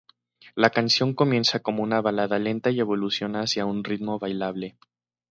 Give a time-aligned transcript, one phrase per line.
[0.55, 4.75] La canción comienza como una balada lenta y evoluciona hacia un ritmo bailable.